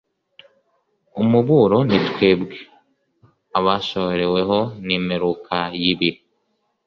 [1.21, 2.57] umuburo ni twebwe
[3.57, 6.19] abasohoreweho n’imperuka y’ibihe